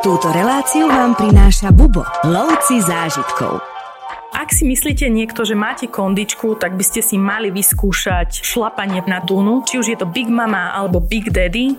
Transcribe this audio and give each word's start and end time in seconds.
Túto 0.00 0.32
reláciu 0.32 0.88
vám 0.88 1.12
prináša 1.12 1.68
Bubo, 1.76 2.00
lovci 2.24 2.80
zážitkov. 2.80 3.60
Ak 4.32 4.48
si 4.48 4.64
myslíte 4.64 5.04
niekto, 5.12 5.44
že 5.44 5.52
máte 5.52 5.92
kondičku, 5.92 6.56
tak 6.56 6.72
by 6.72 6.80
ste 6.80 7.04
si 7.04 7.20
mali 7.20 7.52
vyskúšať 7.52 8.40
šlapanie 8.40 9.04
na 9.04 9.20
dunu, 9.20 9.60
či 9.68 9.76
už 9.76 9.92
je 9.92 10.00
to 10.00 10.08
Big 10.08 10.32
Mama 10.32 10.72
alebo 10.72 11.04
Big 11.04 11.28
Daddy. 11.28 11.76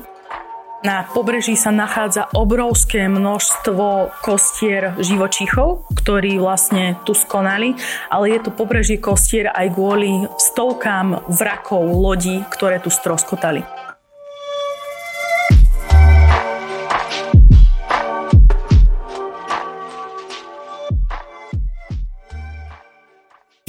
Na 0.86 1.10
pobreží 1.10 1.57
sa 1.57 1.73
nachádza 1.73 2.29
obrovské 2.38 3.10
množstvo 3.10 4.13
kostier 4.22 4.94
živočíchov, 5.01 5.90
ktorí 5.90 6.38
vlastne 6.38 7.01
tu 7.01 7.17
skonali, 7.17 7.74
ale 8.06 8.38
je 8.38 8.40
to 8.46 8.53
pobrežie 8.53 9.01
kostier 9.01 9.49
aj 9.49 9.74
kvôli 9.74 10.29
stovkám 10.38 11.26
vrakov 11.26 11.90
lodí, 11.90 12.46
ktoré 12.53 12.78
tu 12.78 12.94
stroskotali. 12.94 13.81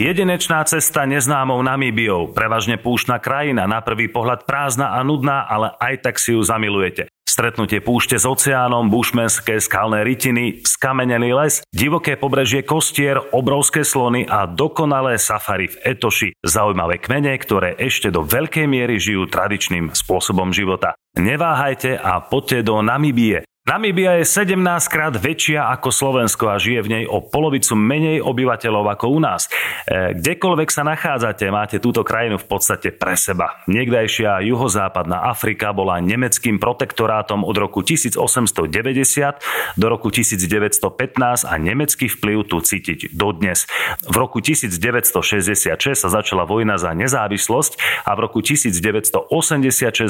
Jedinečná 0.02 0.66
cesta 0.66 1.06
neznámou 1.06 1.62
Namíbiou, 1.62 2.34
prevažne 2.34 2.74
púštna 2.74 3.23
krajina, 3.23 3.70
na 3.70 3.79
prvý 3.79 4.11
pohľad 4.11 4.51
prázdna 4.51 4.98
a 4.98 5.06
nudná, 5.06 5.47
ale 5.47 5.78
aj 5.78 6.02
tak 6.02 6.19
si 6.19 6.34
ju 6.34 6.42
zamilujete. 6.42 7.06
Stretnutie 7.23 7.78
púšte 7.78 8.19
s 8.19 8.27
oceánom, 8.27 8.91
bušmenské 8.91 9.62
skalné 9.62 10.02
rytiny, 10.02 10.66
skamenený 10.66 11.30
les, 11.38 11.62
divoké 11.70 12.19
pobrežie 12.19 12.66
kostier, 12.66 13.15
obrovské 13.30 13.87
slony 13.87 14.27
a 14.27 14.51
dokonalé 14.51 15.23
safari 15.23 15.70
v 15.70 15.95
Etoši. 15.95 16.34
Zaujímavé 16.42 16.98
kmene, 16.98 17.39
ktoré 17.39 17.78
ešte 17.78 18.11
do 18.11 18.27
veľkej 18.27 18.66
miery 18.66 18.98
žijú 18.98 19.30
tradičným 19.30 19.95
spôsobom 19.95 20.50
života. 20.50 20.98
Neváhajte 21.14 21.95
a 21.95 22.19
poďte 22.19 22.66
do 22.66 22.83
Namibie. 22.83 23.47
Namíbia 23.62 24.19
je 24.19 24.27
17 24.27 24.59
krát 24.91 25.15
väčšia 25.15 25.70
ako 25.70 25.95
Slovensko 25.95 26.51
a 26.51 26.59
žije 26.59 26.83
v 26.83 26.89
nej 26.98 27.05
o 27.06 27.23
polovicu 27.23 27.78
menej 27.78 28.19
obyvateľov 28.19 28.91
ako 28.98 29.06
u 29.14 29.23
nás. 29.23 29.47
E, 29.86 30.19
kdekoľvek 30.19 30.67
sa 30.67 30.83
nachádzate, 30.83 31.47
máte 31.47 31.78
túto 31.78 32.03
krajinu 32.03 32.42
v 32.42 32.47
podstate 32.51 32.91
pre 32.91 33.14
seba. 33.14 33.62
Niekdajšia 33.70 34.42
juhozápadná 34.51 35.31
Afrika 35.31 35.70
bola 35.70 36.03
nemeckým 36.03 36.59
protektorátom 36.59 37.47
od 37.47 37.55
roku 37.55 37.86
1890 37.86 38.67
do 39.79 39.86
roku 39.86 40.11
1915 40.11 41.47
a 41.47 41.55
nemecký 41.55 42.11
vplyv 42.11 42.51
tu 42.51 42.58
cítiť 42.58 43.14
dodnes. 43.14 43.70
V 44.03 44.17
roku 44.19 44.42
1966 44.42 45.70
sa 46.03 46.08
začala 46.11 46.51
vojna 46.51 46.83
za 46.83 46.91
nezávislosť 46.98 48.03
a 48.11 48.19
v 48.19 48.27
roku 48.27 48.42
1986 48.42 49.31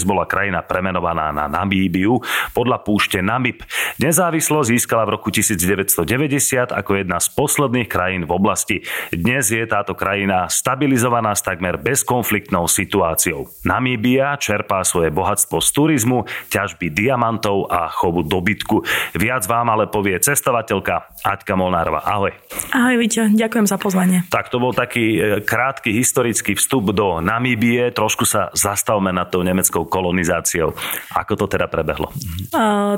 bola 0.09 0.25
krajina 0.25 0.65
premenovaná 0.65 1.37
na 1.37 1.53
Namíbiu 1.53 2.17
podľa 2.57 2.81
púšte 2.81 3.21
Namíbia 3.21 3.42
Namib. 3.43 3.67
Nezávislosť 3.99 4.71
získala 4.71 5.03
v 5.03 5.19
roku 5.19 5.35
1990 5.35 6.71
ako 6.71 6.91
jedna 6.95 7.19
z 7.19 7.27
posledných 7.35 7.91
krajín 7.91 8.23
v 8.23 8.39
oblasti. 8.39 8.77
Dnes 9.11 9.51
je 9.51 9.67
táto 9.67 9.99
krajina 9.99 10.47
stabilizovaná 10.47 11.35
s 11.35 11.43
takmer 11.43 11.75
bezkonfliktnou 11.83 12.71
situáciou. 12.71 13.51
Namíbia 13.67 14.39
čerpá 14.39 14.87
svoje 14.87 15.11
bohatstvo 15.11 15.59
z 15.59 15.69
turizmu, 15.75 16.19
ťažby 16.55 16.95
diamantov 16.95 17.67
a 17.67 17.91
chovu 17.91 18.23
dobytku. 18.23 18.87
Viac 19.19 19.43
vám 19.51 19.75
ale 19.75 19.91
povie 19.91 20.23
cestovateľka 20.23 21.11
Aťka 21.27 21.59
Molnárova. 21.59 22.07
Ahoj. 22.07 22.31
Ahoj, 22.71 22.95
Víťa, 22.95 23.27
ďakujem 23.27 23.67
za 23.67 23.75
pozvanie. 23.75 24.23
Tak 24.31 24.55
to 24.55 24.63
bol 24.63 24.71
taký 24.71 25.19
e, 25.19 25.21
krátky 25.43 25.91
historický 25.91 26.55
vstup 26.55 26.95
do 26.95 27.19
Namíbie. 27.19 27.91
Trošku 27.91 28.23
sa 28.23 28.55
zastavme 28.55 29.11
nad 29.11 29.35
tou 29.35 29.43
nemeckou 29.43 29.83
kolonizáciou. 29.83 30.79
Ako 31.19 31.35
to 31.35 31.51
teda 31.51 31.67
prebehlo? 31.67 32.15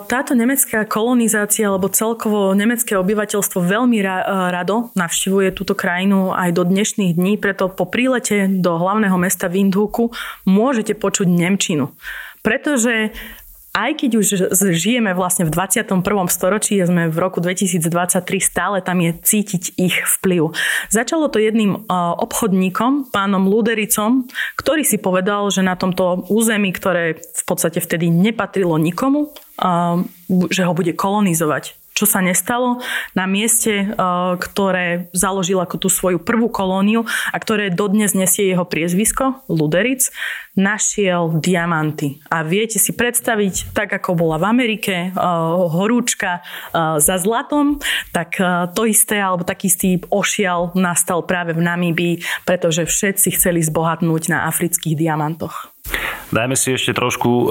Táto 0.05 0.34
nemecká 0.35 0.85
kolonizácia 0.85 1.71
alebo 1.71 1.91
celkovo 1.91 2.53
nemecké 2.53 2.99
obyvateľstvo 2.99 3.59
veľmi 3.63 3.99
ra- 4.03 4.51
rado 4.51 4.91
navštivuje 4.99 5.55
túto 5.55 5.79
krajinu 5.79 6.35
aj 6.35 6.51
do 6.53 6.63
dnešných 6.67 7.15
dní, 7.15 7.39
preto 7.39 7.71
po 7.71 7.87
prílete 7.87 8.51
do 8.51 8.77
hlavného 8.77 9.17
mesta 9.17 9.47
Windhoeku 9.47 10.11
môžete 10.45 10.99
počuť 10.99 11.27
Nemčinu. 11.31 11.95
Pretože 12.45 13.15
aj 13.75 14.07
keď 14.07 14.11
už 14.23 14.27
žijeme 14.71 15.11
vlastne 15.19 15.43
v 15.43 15.51
21. 15.51 15.99
storočí, 16.31 16.79
sme 16.79 17.11
v 17.11 17.17
roku 17.19 17.43
2023, 17.43 18.23
stále 18.39 18.79
tam 18.79 19.03
je 19.03 19.11
cítiť 19.19 19.75
ich 19.75 19.99
vplyv. 19.99 20.55
Začalo 20.95 21.27
to 21.27 21.43
jedným 21.43 21.83
obchodníkom, 21.91 23.11
pánom 23.11 23.51
Ludericom, 23.51 24.31
ktorý 24.55 24.87
si 24.87 25.03
povedal, 25.03 25.51
že 25.51 25.67
na 25.67 25.75
tomto 25.75 26.23
území, 26.31 26.71
ktoré 26.71 27.19
v 27.19 27.43
podstate 27.43 27.83
vtedy 27.83 28.15
nepatrilo 28.15 28.79
nikomu, 28.79 29.35
že 30.51 30.63
ho 30.67 30.73
bude 30.75 30.93
kolonizovať 30.97 31.85
čo 31.95 32.11
sa 32.11 32.19
nestalo 32.19 32.83
na 33.15 33.25
mieste, 33.31 33.95
ktoré 34.43 35.09
založil 35.15 35.63
ako 35.63 35.87
tú 35.87 35.89
svoju 35.89 36.19
prvú 36.19 36.51
kolóniu 36.51 37.07
a 37.31 37.37
ktoré 37.39 37.71
dodnes 37.71 38.19
nesie 38.19 38.51
jeho 38.51 38.67
priezvisko, 38.67 39.47
Luderic, 39.47 40.11
našiel 40.59 41.39
diamanty. 41.39 42.19
A 42.35 42.43
viete 42.43 42.83
si 42.83 42.91
predstaviť, 42.91 43.71
tak 43.71 43.95
ako 43.95 44.19
bola 44.19 44.43
v 44.43 44.51
Amerike 44.51 44.95
horúčka 45.71 46.43
za 46.99 47.17
zlatom, 47.23 47.79
tak 48.11 48.43
to 48.75 48.83
isté, 48.91 49.23
alebo 49.23 49.47
taký 49.47 49.71
istý 49.71 50.03
ošial 50.11 50.75
nastal 50.75 51.23
práve 51.23 51.55
v 51.55 51.63
Namíbii, 51.63 52.15
pretože 52.43 52.91
všetci 52.91 53.39
chceli 53.39 53.63
zbohatnúť 53.63 54.35
na 54.35 54.51
afrických 54.51 54.99
diamantoch. 54.99 55.74
Dajme 56.35 56.59
si 56.59 56.75
ešte 56.75 56.97
trošku 56.97 57.31
e, 57.31 57.47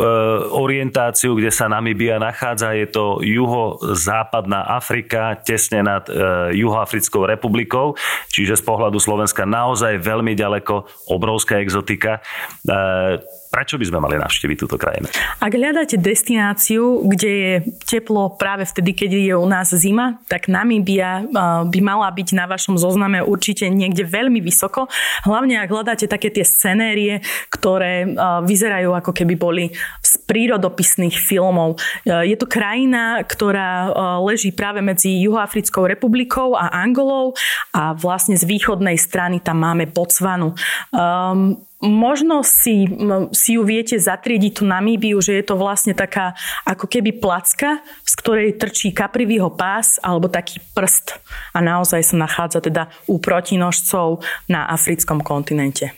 orientáciu, 0.52 1.40
kde 1.40 1.54
sa 1.56 1.72
Namibia 1.72 2.20
nachádza. 2.20 2.76
Je 2.76 2.90
to 2.92 3.24
juho-západná 3.24 4.76
Afrika, 4.76 5.40
tesne 5.40 5.86
nad 5.86 6.04
e, 6.12 6.52
Juhoafrickou 6.60 7.24
republikou, 7.24 7.96
čiže 8.28 8.60
z 8.60 8.64
pohľadu 8.68 9.00
Slovenska 9.00 9.48
naozaj 9.48 10.04
veľmi 10.04 10.36
ďaleko, 10.36 11.08
obrovská 11.08 11.64
exotika. 11.64 12.20
E, 12.68 13.24
Prečo 13.54 13.78
by 13.78 13.86
sme 13.86 14.02
mali 14.02 14.18
navštíviť 14.18 14.58
túto 14.58 14.82
krajinu? 14.82 15.06
Ak 15.38 15.54
hľadáte 15.54 16.02
destináciu, 16.02 17.06
kde 17.06 17.30
je 17.30 17.54
teplo 17.86 18.34
práve 18.34 18.66
vtedy, 18.66 18.98
keď 18.98 19.10
je 19.14 19.36
u 19.38 19.46
nás 19.46 19.70
zima, 19.78 20.18
tak 20.26 20.50
Namíbia 20.50 21.22
by 21.70 21.80
mala 21.86 22.10
byť 22.10 22.34
na 22.34 22.50
vašom 22.50 22.82
zozname 22.82 23.22
určite 23.22 23.70
niekde 23.70 24.10
veľmi 24.10 24.42
vysoko. 24.42 24.90
Hlavne 25.22 25.62
ak 25.62 25.70
hľadáte 25.70 26.10
také 26.10 26.34
tie 26.34 26.42
scenérie, 26.42 27.22
ktoré 27.54 28.10
vyzerajú 28.42 28.98
ako 28.98 29.14
keby 29.14 29.38
boli 29.38 29.70
z 30.02 30.12
prírodopisných 30.26 31.14
filmov. 31.14 31.78
Je 32.10 32.34
to 32.34 32.50
krajina, 32.50 33.22
ktorá 33.22 33.94
leží 34.26 34.50
práve 34.50 34.82
medzi 34.82 35.14
Juhoafrickou 35.22 35.86
republikou 35.86 36.58
a 36.58 36.74
Angolou 36.74 37.38
a 37.70 37.94
vlastne 37.94 38.34
z 38.34 38.50
východnej 38.50 38.98
strany 38.98 39.38
tam 39.46 39.62
máme 39.62 39.86
Botswanu. 39.94 40.58
Um, 40.90 41.62
možno 41.84 42.48
si, 42.48 42.88
si 43.36 43.60
ju 43.60 43.62
viete 43.68 44.00
zatriediť 44.00 44.52
tú 44.60 44.64
Namíbiu, 44.64 45.20
že 45.20 45.36
je 45.36 45.44
to 45.44 45.60
vlastne 45.60 45.92
taká 45.92 46.32
ako 46.64 46.88
keby 46.88 47.20
placka, 47.20 47.84
z 48.08 48.14
ktorej 48.16 48.56
trčí 48.56 48.96
kaprivýho 48.96 49.52
pás 49.52 50.00
alebo 50.00 50.32
taký 50.32 50.64
prst 50.72 51.20
a 51.52 51.60
naozaj 51.60 52.02
sa 52.02 52.16
nachádza 52.16 52.64
teda 52.64 52.88
u 53.12 53.20
protinožcov 53.20 54.24
na 54.48 54.72
africkom 54.72 55.20
kontinente. 55.20 55.92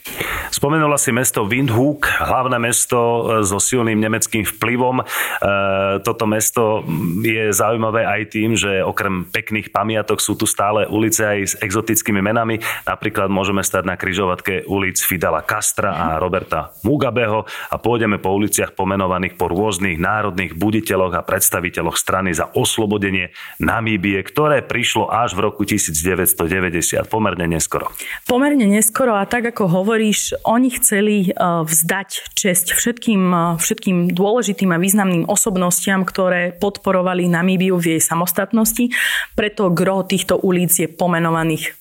Spomenula 0.50 0.98
si 0.98 1.10
mesto 1.14 1.46
Windhoek, 1.46 2.06
hlavné 2.22 2.58
mesto 2.58 2.98
e, 2.98 3.20
so 3.46 3.58
silným 3.58 3.98
nemeckým 3.98 4.46
vplyvom. 4.46 5.02
E, 5.02 5.04
toto 6.02 6.24
mesto 6.24 6.86
je 7.22 7.50
zaujímavé 7.50 8.06
aj 8.06 8.22
tým, 8.30 8.54
že 8.54 8.82
okrem 8.82 9.26
pekných 9.28 9.70
pamiatok 9.70 10.22
sú 10.22 10.38
tu 10.38 10.48
stále 10.48 10.86
ulice 10.88 11.22
aj 11.22 11.38
s 11.42 11.54
exotickými 11.60 12.22
menami. 12.22 12.62
Napríklad 12.86 13.28
môžeme 13.28 13.60
stať 13.60 13.84
na 13.84 13.94
kryžovatke 13.98 14.64
ulic 14.70 14.96
Fidela 15.02 15.42
Castra 15.76 15.92
a 15.92 16.16
Roberta 16.16 16.72
Mugabeho 16.88 17.44
a 17.44 17.76
pôjdeme 17.76 18.16
po 18.16 18.32
uliciach 18.32 18.72
pomenovaných 18.72 19.36
po 19.36 19.52
rôznych 19.52 20.00
národných 20.00 20.56
buditeľoch 20.56 21.12
a 21.12 21.20
predstaviteľoch 21.20 22.00
strany 22.00 22.32
za 22.32 22.48
oslobodenie 22.56 23.36
Namíbie, 23.60 24.24
ktoré 24.24 24.64
prišlo 24.64 25.12
až 25.12 25.36
v 25.36 25.44
roku 25.44 25.68
1990, 25.68 27.04
pomerne 27.12 27.44
neskoro. 27.44 27.92
Pomerne 28.24 28.64
neskoro 28.64 29.20
a 29.20 29.28
tak 29.28 29.52
ako 29.52 29.68
hovoríš, 29.68 30.40
oni 30.48 30.72
chceli 30.80 31.28
e, 31.28 31.30
vzdať 31.36 32.32
česť 32.32 32.72
všetkým, 32.72 33.22
e, 33.28 33.60
všetkým 33.60 34.16
dôležitým 34.16 34.72
a 34.72 34.80
významným 34.80 35.28
osobnostiam, 35.28 36.08
ktoré 36.08 36.56
podporovali 36.56 37.28
Namíbiu 37.28 37.76
v 37.76 37.96
jej 37.96 38.00
samostatnosti. 38.00 38.96
Preto 39.36 39.68
gro 39.68 40.08
týchto 40.08 40.40
ulic 40.40 40.72
je 40.72 40.88
pomenovaných 40.88 41.76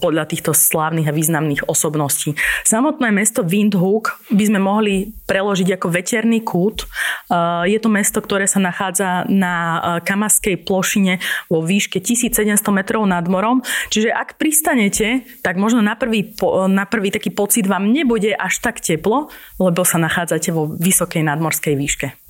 podľa 0.00 0.24
týchto 0.24 0.56
slávnych 0.56 1.12
a 1.12 1.12
významných 1.12 1.68
osobností. 1.68 2.32
Samotné 2.64 3.25
mesto 3.26 3.42
Windhoek 3.42 4.30
by 4.30 4.44
sme 4.46 4.62
mohli 4.62 5.10
preložiť 5.26 5.74
ako 5.74 5.90
veterný 5.90 6.46
kút. 6.46 6.86
E, 6.86 7.66
je 7.66 7.78
to 7.82 7.90
mesto, 7.90 8.22
ktoré 8.22 8.46
sa 8.46 8.62
nachádza 8.62 9.26
na 9.26 9.82
Kamaskej 10.06 10.62
plošine 10.62 11.18
vo 11.50 11.58
výške 11.66 11.98
1700 11.98 12.54
metrov 12.70 13.02
nad 13.02 13.26
morom. 13.26 13.66
Čiže 13.90 14.14
ak 14.14 14.38
pristanete, 14.38 15.26
tak 15.42 15.58
možno 15.58 15.82
na 15.82 15.98
prvý, 15.98 16.38
na 16.70 16.86
prvý 16.86 17.10
taký 17.10 17.34
pocit 17.34 17.66
vám 17.66 17.90
nebude 17.90 18.30
až 18.30 18.62
tak 18.62 18.78
teplo, 18.78 19.26
lebo 19.58 19.82
sa 19.82 19.98
nachádzate 19.98 20.54
vo 20.54 20.70
vysokej 20.70 21.26
nadmorskej 21.26 21.74
výške. 21.74 22.25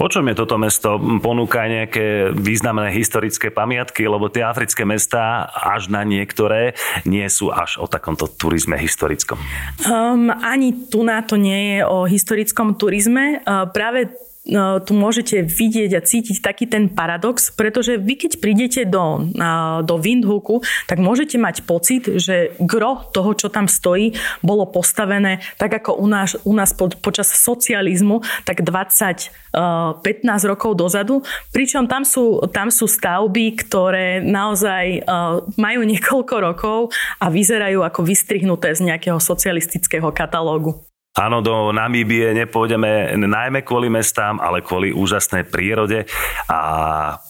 O 0.00 0.08
čom 0.08 0.24
je 0.32 0.34
toto 0.34 0.56
mesto? 0.56 0.96
Ponúka 1.20 1.68
nejaké 1.68 2.32
významné 2.32 2.88
historické 2.88 3.52
pamiatky, 3.52 4.08
lebo 4.08 4.32
tie 4.32 4.40
africké 4.40 4.88
mestá 4.88 5.44
až 5.52 5.92
na 5.92 6.08
niektoré 6.08 6.72
nie 7.04 7.28
sú 7.28 7.52
až 7.52 7.76
o 7.76 7.84
takomto 7.84 8.24
turizme 8.24 8.80
historickom. 8.80 9.36
Um, 9.84 10.32
ani 10.32 10.88
tu 10.88 11.04
na 11.04 11.20
to 11.20 11.36
nie 11.36 11.76
je 11.76 11.78
o 11.84 12.08
historickom 12.08 12.80
turizme. 12.80 13.44
Uh, 13.44 13.68
práve 13.68 14.08
tu 14.84 14.92
môžete 14.96 15.44
vidieť 15.44 15.90
a 15.94 16.00
cítiť 16.00 16.40
taký 16.40 16.64
ten 16.64 16.88
paradox, 16.88 17.52
pretože 17.52 18.00
vy 18.00 18.16
keď 18.16 18.32
prídete 18.40 18.80
do, 18.88 19.28
do 19.84 19.94
Windhooku, 20.00 20.64
tak 20.88 20.96
môžete 20.96 21.36
mať 21.36 21.68
pocit, 21.68 22.08
že 22.18 22.56
gro 22.56 23.04
toho, 23.12 23.36
čo 23.36 23.52
tam 23.52 23.68
stojí, 23.68 24.16
bolo 24.40 24.64
postavené 24.64 25.44
tak 25.60 25.76
ako 25.84 26.00
u 26.00 26.06
nás, 26.08 26.40
u 26.48 26.56
nás 26.56 26.72
po, 26.72 26.88
počas 26.88 27.28
socializmu, 27.36 28.24
tak 28.48 28.64
20, 28.64 29.28
15 29.52 30.50
rokov 30.50 30.72
dozadu. 30.72 31.20
Pričom 31.52 31.84
tam 31.84 32.08
sú, 32.08 32.40
tam 32.48 32.72
sú 32.72 32.88
stavby, 32.88 33.60
ktoré 33.60 34.24
naozaj 34.24 35.04
majú 35.60 35.80
niekoľko 35.92 36.34
rokov 36.40 36.78
a 37.20 37.28
vyzerajú 37.28 37.84
ako 37.84 38.00
vystrihnuté 38.02 38.72
z 38.72 38.88
nejakého 38.88 39.20
socialistického 39.20 40.08
katalógu. 40.16 40.89
Áno, 41.18 41.42
do 41.42 41.74
Namíbie 41.74 42.30
nepôjdeme 42.38 43.18
najmä 43.18 43.66
kvôli 43.66 43.90
mestám, 43.90 44.38
ale 44.38 44.62
kvôli 44.62 44.94
úžasnej 44.94 45.42
prírode 45.42 46.06
a 46.46 46.58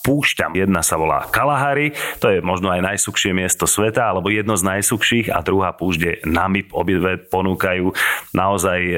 púšťam. 0.04 0.52
Jedna 0.52 0.84
sa 0.84 1.00
volá 1.00 1.24
Kalahari, 1.32 1.96
to 2.20 2.28
je 2.28 2.44
možno 2.44 2.68
aj 2.68 2.84
najsukšie 2.84 3.32
miesto 3.32 3.64
sveta, 3.64 4.12
alebo 4.12 4.28
jedno 4.28 4.52
z 4.52 4.68
najsukších 4.68 5.32
a 5.32 5.40
druhá 5.40 5.72
púšť 5.72 6.00
je 6.04 6.12
Namib. 6.28 6.76
Obidve 6.76 7.24
ponúkajú 7.24 7.96
naozaj 8.36 8.80
e, 8.84 8.94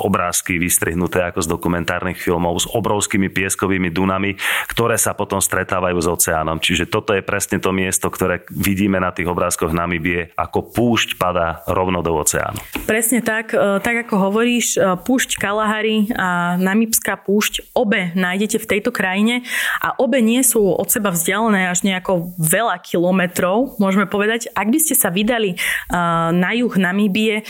obrázky 0.00 0.56
vystrihnuté 0.56 1.20
ako 1.20 1.44
z 1.44 1.48
dokumentárnych 1.52 2.16
filmov 2.16 2.64
s 2.64 2.66
obrovskými 2.72 3.28
pieskovými 3.28 3.92
dunami, 3.92 4.40
ktoré 4.72 4.96
sa 4.96 5.12
potom 5.12 5.44
stretávajú 5.44 6.00
s 6.00 6.08
oceánom. 6.08 6.64
Čiže 6.64 6.88
toto 6.88 7.12
je 7.12 7.20
presne 7.20 7.60
to 7.60 7.76
miesto, 7.76 8.08
ktoré 8.08 8.40
vidíme 8.48 8.96
na 8.96 9.12
tých 9.12 9.28
obrázkoch 9.28 9.76
Namibie, 9.76 10.32
ako 10.32 10.72
púšť 10.72 11.20
padá 11.20 11.60
rovno 11.68 12.00
do 12.00 12.16
oceánu. 12.16 12.56
Presne 12.88 13.20
tak, 13.20 13.52
e, 13.52 13.84
tak 13.84 14.08
ako 14.08 14.13
ako 14.14 14.30
hovoríš, 14.30 14.78
e, 14.78 14.94
púšť 15.02 15.42
Kalahari 15.42 16.06
a 16.14 16.54
Namibská 16.54 17.18
púšť, 17.18 17.74
obe 17.74 18.14
nájdete 18.14 18.62
v 18.62 18.70
tejto 18.70 18.94
krajine 18.94 19.42
a 19.82 19.90
obe 19.98 20.22
nie 20.22 20.38
sú 20.46 20.62
od 20.70 20.86
seba 20.86 21.10
vzdialené 21.10 21.66
až 21.66 21.82
nejako 21.82 22.30
veľa 22.38 22.78
kilometrov, 22.78 23.74
môžeme 23.82 24.06
povedať. 24.06 24.46
Ak 24.54 24.70
by 24.70 24.78
ste 24.78 24.94
sa 24.94 25.10
vydali 25.10 25.58
e, 25.58 25.66
na 26.30 26.54
juh 26.54 26.70
Namíbie 26.70 27.42
e, 27.42 27.44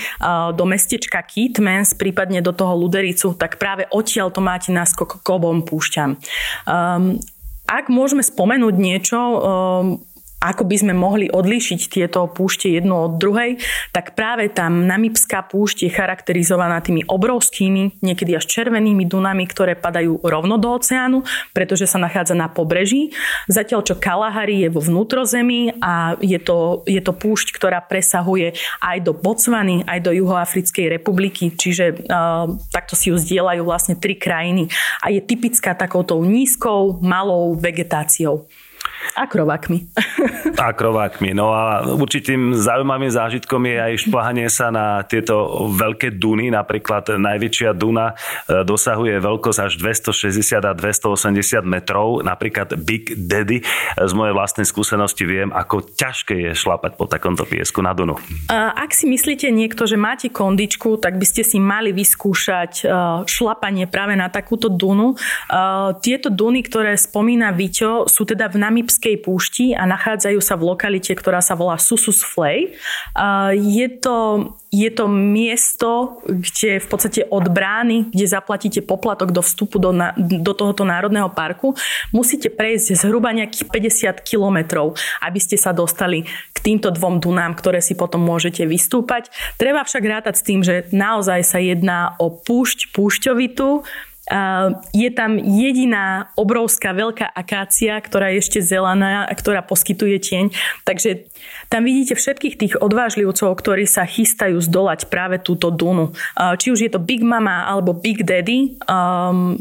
do 0.56 0.64
mestečka 0.64 1.20
Kitmans, 1.20 1.92
prípadne 1.92 2.40
do 2.40 2.56
toho 2.56 2.72
Ludericu, 2.72 3.36
tak 3.36 3.60
práve 3.60 3.84
odtiaľ 3.92 4.32
to 4.32 4.40
máte 4.40 4.72
náskok 4.72 5.20
k 5.20 5.26
obom 5.28 5.60
púšťam. 5.68 6.16
Um, 6.64 7.20
ak 7.68 7.92
môžeme 7.92 8.24
spomenúť 8.24 8.74
niečo, 8.80 9.18
um, 9.20 9.36
ako 10.44 10.68
by 10.68 10.76
sme 10.76 10.92
mohli 10.92 11.32
odlíšiť 11.32 11.80
tieto 11.88 12.28
púšte 12.28 12.68
jednu 12.68 13.08
od 13.08 13.12
druhej, 13.16 13.56
tak 13.96 14.12
práve 14.12 14.52
tá 14.52 14.68
Namibská 14.68 15.40
púšť 15.48 15.88
je 15.88 15.90
charakterizovaná 15.90 16.84
tými 16.84 17.08
obrovskými, 17.08 18.04
niekedy 18.04 18.36
až 18.36 18.44
červenými 18.44 19.08
dunami, 19.08 19.48
ktoré 19.48 19.72
padajú 19.72 20.20
rovno 20.20 20.60
do 20.60 20.76
oceánu, 20.76 21.24
pretože 21.56 21.88
sa 21.88 21.96
nachádza 21.96 22.36
na 22.36 22.52
pobreží. 22.52 23.16
Zatiaľ, 23.48 23.80
čo 23.88 23.96
Kalahari 23.96 24.66
je 24.66 24.68
vo 24.68 24.84
vnútrozemí 24.84 25.80
a 25.80 26.20
je 26.20 26.36
to, 26.36 26.84
je 26.84 27.00
to 27.00 27.16
púšť, 27.16 27.56
ktorá 27.56 27.80
presahuje 27.80 28.52
aj 28.84 28.98
do 29.00 29.16
Botswany, 29.16 29.86
aj 29.88 30.04
do 30.04 30.12
Juhoafrickej 30.12 30.92
republiky, 30.92 31.54
čiže 31.54 32.04
uh, 32.04 32.50
takto 32.68 32.98
si 32.98 33.08
ju 33.08 33.16
zdieľajú 33.16 33.62
vlastne 33.64 33.94
tri 33.96 34.18
krajiny 34.18 34.68
a 35.00 35.08
je 35.08 35.24
typická 35.24 35.72
takouto 35.72 36.20
nízkou, 36.20 37.00
malou 37.00 37.56
vegetáciou. 37.56 38.50
Akrovákmi. 39.12 39.78
Akrovákmi. 40.56 41.30
No 41.44 41.50
a 41.50 41.82
určitým 41.84 42.54
zaujímavým 42.54 43.10
zážitkom 43.10 43.66
je 43.66 43.76
aj 43.76 43.92
šplhanie 44.06 44.46
sa 44.48 44.70
na 44.70 45.02
tieto 45.02 45.66
veľké 45.74 46.14
duny. 46.16 46.48
Napríklad 46.48 47.18
najväčšia 47.18 47.74
duna 47.74 48.14
e, 48.14 48.62
dosahuje 48.62 49.18
veľkosť 49.18 49.58
až 49.60 49.72
260 49.82 50.62
a 50.62 50.72
280 50.72 51.66
metrov. 51.66 52.22
Napríklad 52.22 52.78
Big 52.80 53.18
Daddy. 53.18 53.66
Z 53.98 54.12
mojej 54.14 54.30
vlastnej 54.30 54.64
skúsenosti 54.64 55.26
viem, 55.26 55.50
ako 55.50 55.84
ťažké 55.84 56.34
je 56.48 56.50
šlapať 56.54 56.94
po 56.94 57.10
takomto 57.10 57.42
piesku 57.44 57.82
na 57.82 57.90
Dunu. 57.92 58.14
Ak 58.48 58.94
si 58.94 59.10
myslíte 59.10 59.50
niekto, 59.50 59.90
že 59.90 59.98
máte 59.98 60.30
kondičku, 60.30 61.02
tak 61.02 61.18
by 61.18 61.26
ste 61.26 61.42
si 61.42 61.58
mali 61.58 61.90
vyskúšať 61.90 62.72
e, 62.78 62.84
šlapanie 63.26 63.90
práve 63.90 64.14
na 64.14 64.30
takúto 64.30 64.70
dunu. 64.70 65.12
E, 65.12 65.16
tieto 65.98 66.30
duny, 66.30 66.62
ktoré 66.62 66.94
spomína 66.94 67.50
Viťo, 67.50 68.06
sú 68.06 68.22
teda 68.22 68.46
v 68.46 68.62
Namibsku 68.62 68.93
Karibskej 68.94 69.26
púšti 69.26 69.66
a 69.74 69.82
nachádzajú 69.90 70.38
sa 70.38 70.54
v 70.54 70.70
lokalite, 70.70 71.10
ktorá 71.10 71.42
sa 71.42 71.58
volá 71.58 71.74
Susus 71.82 72.22
Flay. 72.22 72.78
Je 73.58 73.88
to, 73.98 74.54
je 74.70 74.86
to 74.94 75.10
miesto, 75.10 76.22
kde 76.22 76.78
v 76.78 76.86
podstate 76.86 77.26
od 77.26 77.50
brány, 77.50 78.14
kde 78.14 78.26
zaplatíte 78.30 78.86
poplatok 78.86 79.34
do 79.34 79.42
vstupu 79.42 79.82
do, 79.82 79.90
do 80.18 80.52
tohoto 80.54 80.86
národného 80.86 81.26
parku, 81.34 81.74
musíte 82.14 82.54
prejsť 82.54 83.02
zhruba 83.02 83.34
nejakých 83.34 83.66
50 84.14 84.22
kilometrov, 84.22 84.94
aby 85.18 85.38
ste 85.42 85.58
sa 85.58 85.74
dostali 85.74 86.22
k 86.54 86.58
týmto 86.62 86.94
dvom 86.94 87.18
dunám, 87.18 87.58
ktoré 87.58 87.82
si 87.82 87.98
potom 87.98 88.22
môžete 88.22 88.62
vystúpať. 88.62 89.26
Treba 89.58 89.82
však 89.82 90.04
rátať 90.06 90.34
s 90.38 90.46
tým, 90.46 90.62
že 90.62 90.86
naozaj 90.94 91.40
sa 91.42 91.58
jedná 91.58 92.14
o 92.22 92.30
púšť 92.30 92.94
púšťovitú, 92.94 93.82
je 94.96 95.10
tam 95.12 95.36
jediná 95.36 96.32
obrovská 96.32 96.96
veľká 96.96 97.28
akácia, 97.28 98.00
ktorá 98.00 98.32
je 98.32 98.40
ešte 98.40 98.60
zelená 98.64 99.28
a 99.28 99.32
ktorá 99.36 99.60
poskytuje 99.60 100.16
tieň. 100.16 100.44
Takže 100.88 101.28
tam 101.68 101.84
vidíte 101.84 102.16
všetkých 102.16 102.56
tých 102.56 102.74
odvážlivcov, 102.80 103.52
ktorí 103.52 103.84
sa 103.84 104.08
chystajú 104.08 104.56
zdolať 104.64 105.12
práve 105.12 105.36
túto 105.36 105.68
dunu. 105.68 106.16
Či 106.36 106.72
už 106.72 106.80
je 106.88 106.90
to 106.90 107.02
Big 107.02 107.20
Mama 107.20 107.68
alebo 107.68 107.92
Big 107.92 108.24
Daddy, 108.24 108.80
um, 108.88 109.60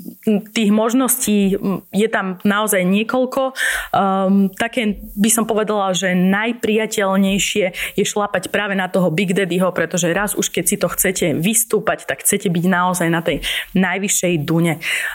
tých 0.55 0.71
možností 0.71 1.59
je 1.91 2.07
tam 2.07 2.39
naozaj 2.47 2.87
niekoľko. 2.87 3.51
Um, 3.91 4.47
také 4.47 5.03
by 5.19 5.29
som 5.33 5.43
povedala, 5.43 5.91
že 5.91 6.15
najpriateľnejšie 6.15 7.99
je 7.99 8.05
šlapať 8.07 8.47
práve 8.47 8.79
na 8.79 8.87
toho 8.87 9.11
Big 9.11 9.35
Daddyho, 9.35 9.75
pretože 9.75 10.07
raz 10.15 10.39
už 10.39 10.47
keď 10.53 10.65
si 10.69 10.75
to 10.79 10.87
chcete 10.87 11.35
vystúpať, 11.35 12.07
tak 12.07 12.23
chcete 12.23 12.47
byť 12.47 12.65
naozaj 12.69 13.07
na 13.11 13.19
tej 13.19 13.43
najvyššej 13.75 14.33
Dune. 14.47 14.52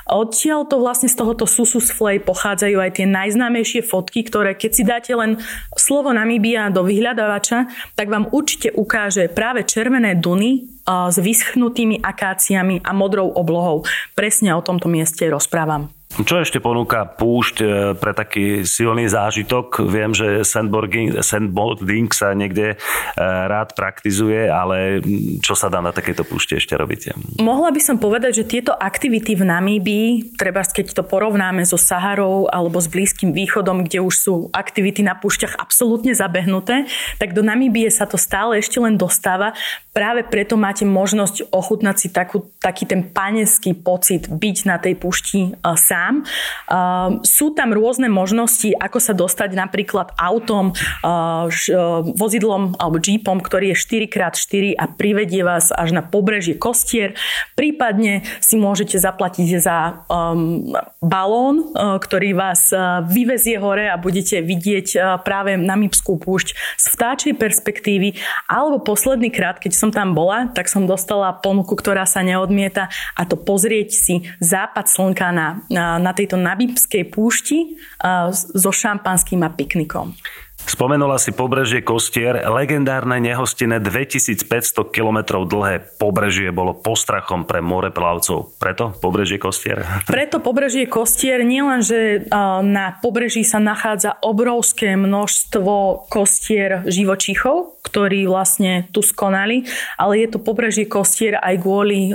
Odtiaľ 0.09 0.67
to 0.67 0.81
vlastne 0.81 1.11
z 1.11 1.19
tohoto 1.19 1.45
Susus 1.45 1.93
Flay 1.93 2.17
pochádzajú 2.23 2.79
aj 2.81 2.91
tie 3.03 3.07
najznámejšie 3.07 3.85
fotky, 3.85 4.25
ktoré 4.25 4.57
keď 4.57 4.71
si 4.73 4.83
dáte 4.87 5.13
len 5.13 5.37
slovo 5.77 6.15
Namibia 6.15 6.73
do 6.73 6.87
vyhľadávača, 6.87 7.69
tak 7.99 8.09
vám 8.09 8.31
určite 8.33 8.73
ukáže 8.73 9.29
práve 9.29 9.67
červené 9.69 10.17
duny 10.17 10.81
s 10.89 11.21
vyschnutými 11.21 12.01
akáciami 12.01 12.81
a 12.81 12.97
modrou 12.97 13.29
oblohou. 13.29 13.85
Presne 14.17 14.57
o 14.57 14.65
tomto 14.65 14.89
mieste 14.89 15.29
rozprávam. 15.29 15.98
Čo 16.19 16.43
ešte 16.43 16.59
ponúka 16.59 17.07
púšť 17.07 17.57
e, 17.63 17.67
pre 17.95 18.11
taký 18.11 18.67
silný 18.67 19.07
zážitok? 19.07 19.87
Viem, 19.87 20.11
že 20.11 20.43
sandboarding, 20.43 21.23
sandboarding 21.23 22.11
sa 22.11 22.35
niekde 22.35 22.75
e, 22.75 22.77
rád 23.23 23.79
praktizuje, 23.79 24.51
ale 24.51 24.99
čo 25.39 25.55
sa 25.55 25.71
dá 25.71 25.79
na 25.79 25.95
takéto 25.95 26.27
púšte 26.27 26.59
ešte 26.59 26.75
robiť? 26.75 27.15
Mohla 27.39 27.71
by 27.71 27.81
som 27.83 27.97
povedať, 28.03 28.43
že 28.43 28.51
tieto 28.51 28.75
aktivity 28.75 29.39
v 29.39 29.47
Namíbii, 29.47 30.09
treba 30.35 30.67
keď 30.67 30.91
to 30.91 31.03
porovnáme 31.07 31.63
so 31.63 31.79
Saharou 31.79 32.51
alebo 32.51 32.83
s 32.83 32.91
Blízkym 32.91 33.31
východom, 33.31 33.87
kde 33.87 34.03
už 34.03 34.15
sú 34.15 34.35
aktivity 34.51 35.07
na 35.07 35.15
púšťach 35.15 35.55
absolútne 35.55 36.19
zabehnuté, 36.19 36.91
tak 37.23 37.31
do 37.31 37.47
Namíbie 37.47 37.87
sa 37.95 38.11
to 38.11 38.19
stále 38.19 38.59
ešte 38.59 38.83
len 38.83 38.99
dostáva. 38.99 39.55
Práve 39.99 40.23
preto 40.23 40.55
máte 40.55 40.87
možnosť 40.87 41.51
ochutnať 41.51 41.97
si 41.99 42.09
takú, 42.15 42.55
taký 42.63 42.87
ten 42.87 43.11
panenský 43.11 43.75
pocit 43.75 44.31
byť 44.31 44.57
na 44.71 44.79
tej 44.79 44.95
e, 44.95 45.51
sám 45.75 45.99
sám. 45.99 46.15
Uh, 46.69 47.19
sú 47.25 47.53
tam 47.57 47.75
rôzne 47.75 48.07
možnosti, 48.07 48.71
ako 48.77 48.99
sa 49.03 49.13
dostať 49.17 49.57
napríklad 49.57 50.15
autom, 50.15 50.73
uh, 50.73 51.49
š, 51.51 51.73
uh, 51.75 52.05
vozidlom 52.15 52.79
alebo 52.79 53.03
jeepom, 53.03 53.43
ktorý 53.43 53.75
je 53.75 54.07
4x4 54.07 54.77
a 54.79 54.85
privedie 54.87 55.43
vás 55.43 55.75
až 55.75 55.97
na 55.97 56.03
pobrežie 56.05 56.55
Kostier. 56.55 57.17
Prípadne 57.57 58.23
si 58.39 58.61
môžete 58.61 59.01
zaplatiť 59.01 59.49
za 59.59 60.05
um, 60.07 60.71
balón, 61.03 61.73
uh, 61.73 61.97
ktorý 61.99 62.37
vás 62.37 62.71
uh, 62.71 63.03
vyvezie 63.09 63.59
hore 63.59 63.91
a 63.91 63.97
budete 63.97 64.45
vidieť 64.45 64.89
uh, 64.95 65.03
práve 65.19 65.57
Namibskú 65.57 66.21
púšť 66.21 66.55
z 66.79 66.85
vtáčej 66.95 67.33
perspektívy. 67.35 68.15
Alebo 68.47 68.85
posledný 68.85 69.33
krát, 69.33 69.59
keď 69.59 69.73
som 69.75 69.88
som 69.89 69.97
tam 70.05 70.13
bola, 70.13 70.53
tak 70.53 70.69
som 70.69 70.85
dostala 70.85 71.33
ponuku, 71.33 71.73
ktorá 71.73 72.05
sa 72.05 72.21
neodmieta 72.21 72.93
a 73.17 73.25
to 73.25 73.41
pozrieť 73.41 73.89
si 73.89 74.15
západ 74.37 74.85
slnka 74.85 75.33
na, 75.33 75.65
na, 75.73 75.97
na 75.97 76.13
tejto 76.13 76.37
nabíbskej 76.37 77.09
púšti 77.09 77.81
uh, 78.05 78.29
so 78.37 78.69
šampanským 78.69 79.41
a 79.41 79.49
piknikom. 79.49 80.13
Spomenula 80.69 81.17
si 81.17 81.33
pobrežie 81.33 81.81
Kostier, 81.81 82.45
legendárne 82.45 83.23
nehostinné 83.25 83.81
2500 83.81 84.93
km 84.93 85.41
dlhé 85.49 85.97
pobrežie 85.97 86.53
bolo 86.53 86.77
postrachom 86.77 87.49
pre 87.49 87.65
moreplavcov. 87.65 88.59
Preto 88.61 88.93
pobrežie 89.01 89.41
Kostier? 89.41 89.81
Preto 90.11 90.45
pobrežie 90.45 90.85
Kostier 90.85 91.41
nielen, 91.41 91.81
že 91.81 92.29
na 92.67 93.01
pobreží 93.01 93.49
sa 93.49 93.63
nachádza 93.63 94.21
obrovské 94.21 94.93
množstvo 94.99 96.05
kostier 96.13 96.85
živočíchov, 96.85 97.78
ktorí 97.89 98.29
vlastne 98.29 98.85
tu 98.93 99.01
skonali, 99.01 99.65
ale 99.97 100.21
je 100.21 100.37
to 100.37 100.39
pobrežie 100.39 100.85
Kostier 100.85 101.41
aj 101.41 101.57
kvôli 101.65 102.13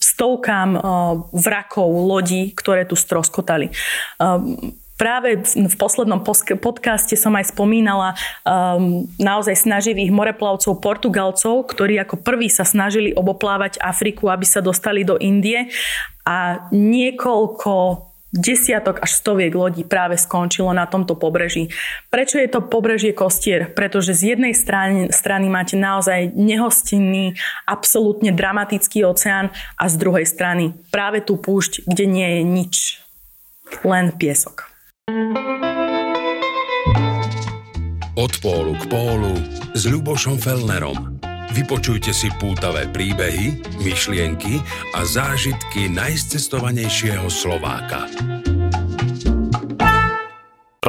stovkám 0.00 0.70
vrakov 1.30 1.88
lodí, 2.10 2.50
ktoré 2.50 2.82
tu 2.82 2.98
stroskotali. 2.98 3.70
Práve 5.00 5.40
v 5.56 5.76
poslednom 5.80 6.20
podcaste 6.60 7.16
som 7.16 7.32
aj 7.32 7.56
spomínala 7.56 8.12
um, 8.44 9.08
naozaj 9.16 9.56
snaživých 9.56 10.12
moreplavcov 10.12 10.76
Portugalcov, 10.76 11.72
ktorí 11.72 11.96
ako 12.04 12.20
prví 12.20 12.52
sa 12.52 12.68
snažili 12.68 13.16
oboplávať 13.16 13.80
Afriku, 13.80 14.28
aby 14.28 14.44
sa 14.44 14.60
dostali 14.60 15.00
do 15.00 15.16
Indie 15.16 15.72
a 16.28 16.68
niekoľko 16.68 17.72
desiatok 18.30 19.02
až 19.02 19.10
stoviek 19.18 19.50
lodí 19.54 19.82
práve 19.82 20.14
skončilo 20.14 20.70
na 20.70 20.86
tomto 20.86 21.18
pobreží. 21.18 21.70
Prečo 22.08 22.38
je 22.38 22.48
to 22.50 22.62
pobrežie 22.62 23.14
Kostier? 23.14 23.70
Pretože 23.70 24.14
z 24.14 24.34
jednej 24.34 24.54
strany, 24.54 25.10
strany 25.10 25.50
máte 25.50 25.74
naozaj 25.74 26.34
nehostinný, 26.34 27.34
absolútne 27.66 28.30
dramatický 28.30 29.02
oceán 29.06 29.50
a 29.78 29.84
z 29.90 29.94
druhej 29.98 30.26
strany 30.26 30.74
práve 30.94 31.22
tú 31.22 31.38
púšť, 31.38 31.86
kde 31.86 32.04
nie 32.06 32.28
je 32.38 32.42
nič, 32.46 32.74
len 33.82 34.14
piesok. 34.14 34.70
Od 38.20 38.32
pólu 38.42 38.76
k 38.76 38.84
pólu 38.90 39.34
s 39.72 39.82
Ľubošom 39.88 40.36
Felnerom. 40.36 41.29
Vypočujte 41.50 42.14
si 42.14 42.30
pútavé 42.38 42.86
príbehy, 42.86 43.58
myšlienky 43.82 44.62
a 44.94 45.02
zážitky 45.02 45.90
najcestovanejšieho 45.90 47.26
Slováka. 47.26 48.06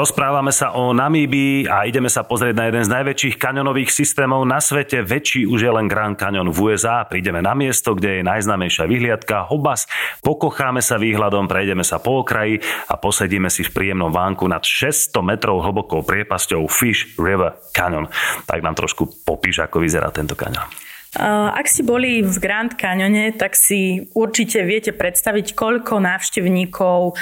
Rozprávame 0.02 0.50
sa 0.50 0.74
o 0.74 0.98
Namíbii 0.98 1.70
a 1.70 1.86
ideme 1.86 2.10
sa 2.10 2.26
pozrieť 2.26 2.58
na 2.58 2.66
jeden 2.74 2.82
z 2.82 2.90
najväčších 2.90 3.38
kaňonových 3.38 3.94
systémov 3.94 4.42
na 4.50 4.58
svete. 4.58 5.06
Väčší 5.06 5.46
už 5.46 5.62
je 5.62 5.70
len 5.70 5.86
Grand 5.86 6.18
Canyon 6.18 6.50
v 6.50 6.74
USA. 6.74 7.06
Prídeme 7.06 7.38
na 7.38 7.54
miesto, 7.54 7.94
kde 7.94 8.18
je 8.18 8.24
najznamejšia 8.26 8.90
vyhliadka 8.90 9.46
Hobas. 9.54 9.86
Pokocháme 10.26 10.82
sa 10.82 10.98
výhľadom, 10.98 11.46
prejdeme 11.46 11.86
sa 11.86 12.02
po 12.02 12.26
okraji 12.26 12.66
a 12.90 12.98
posedíme 12.98 13.54
si 13.54 13.62
v 13.62 13.70
príjemnom 13.78 14.10
vánku 14.10 14.50
nad 14.50 14.66
600 14.66 15.22
metrov 15.22 15.62
hlbokou 15.62 16.02
priepasťou 16.02 16.66
Fish 16.66 17.14
River 17.22 17.62
Canyon. 17.70 18.10
Tak 18.50 18.58
nám 18.66 18.74
trošku 18.74 19.22
popíš, 19.22 19.62
ako 19.62 19.86
vyzerá 19.86 20.10
tento 20.10 20.34
kaňon. 20.34 20.66
Ak 21.52 21.68
ste 21.68 21.84
boli 21.84 22.24
v 22.24 22.40
Grand 22.40 22.72
Canyone, 22.72 23.36
tak 23.36 23.52
si 23.52 24.08
určite 24.16 24.64
viete 24.64 24.96
predstaviť, 24.96 25.52
koľko 25.52 26.00
návštevníkov 26.00 27.20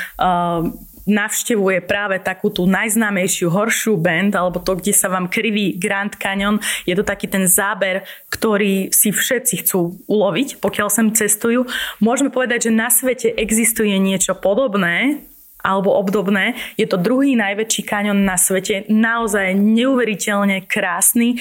navštevuje 1.09 1.83
práve 1.83 2.21
takú 2.21 2.53
tú 2.53 2.69
najznámejšiu 2.69 3.49
horšiu 3.49 3.97
band, 3.97 4.37
alebo 4.37 4.61
to, 4.61 4.77
kde 4.77 4.93
sa 4.93 5.09
vám 5.09 5.27
kriví 5.27 5.75
Grand 5.75 6.13
Canyon. 6.13 6.61
Je 6.85 6.93
to 6.93 7.01
taký 7.01 7.25
ten 7.25 7.49
záber, 7.49 8.05
ktorý 8.29 8.93
si 8.93 9.09
všetci 9.09 9.65
chcú 9.65 9.97
uloviť, 10.05 10.61
pokiaľ 10.61 10.87
sem 10.87 11.07
cestujú. 11.11 11.67
Môžeme 11.99 12.31
povedať, 12.31 12.69
že 12.69 12.77
na 12.77 12.87
svete 12.93 13.33
existuje 13.33 13.97
niečo 13.99 14.37
podobné, 14.37 15.25
alebo 15.59 15.91
obdobné. 15.91 16.55
Je 16.79 16.87
to 16.87 16.95
druhý 16.95 17.35
najväčší 17.35 17.83
kaňon 17.83 18.23
na 18.23 18.39
svete, 18.39 18.87
naozaj 18.87 19.59
neuveriteľne 19.59 20.63
krásny, 20.63 21.35